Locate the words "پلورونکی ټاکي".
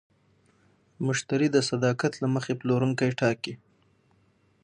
2.59-3.53